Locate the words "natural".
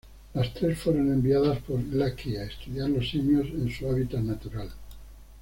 4.21-4.71